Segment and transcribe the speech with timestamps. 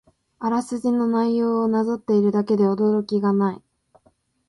[0.39, 3.61] あらすじの内容をなぞっているだけで驚きがない